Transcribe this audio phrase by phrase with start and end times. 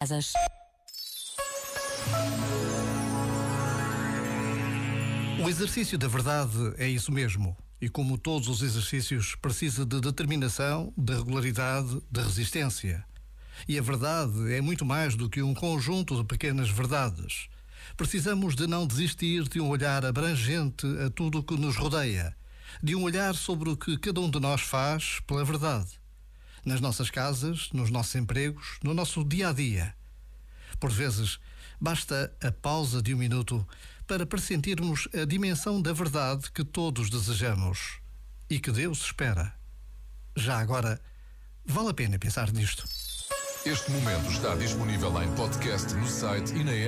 [0.00, 0.32] Asas.
[5.42, 7.56] O exercício da verdade é isso mesmo.
[7.80, 13.04] E como todos os exercícios, precisa de determinação, de regularidade, de resistência.
[13.66, 17.48] E a verdade é muito mais do que um conjunto de pequenas verdades.
[17.96, 22.36] Precisamos de não desistir de um olhar abrangente a tudo o que nos rodeia,
[22.80, 25.97] de um olhar sobre o que cada um de nós faz pela verdade
[26.68, 29.94] nas nossas casas, nos nossos empregos, no nosso dia a dia.
[30.78, 31.40] Por vezes,
[31.80, 33.66] basta a pausa de um minuto
[34.06, 38.00] para pressentirmos a dimensão da verdade que todos desejamos
[38.50, 39.54] e que Deus espera.
[40.36, 41.00] Já agora,
[41.64, 42.84] vale a pena pensar nisto.
[43.64, 46.86] Este momento está disponível em podcast no site e na app.